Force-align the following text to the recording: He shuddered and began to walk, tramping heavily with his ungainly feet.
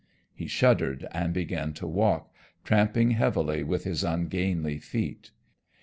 He 0.33 0.47
shuddered 0.47 1.07
and 1.11 1.31
began 1.31 1.73
to 1.73 1.85
walk, 1.85 2.33
tramping 2.63 3.11
heavily 3.11 3.63
with 3.63 3.83
his 3.83 4.03
ungainly 4.03 4.79
feet. 4.79 5.29